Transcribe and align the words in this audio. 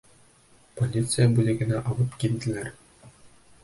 Полиция 0.79 1.29
бүлегенә 1.35 1.85
алып 1.93 2.19
килделәр. 2.25 2.77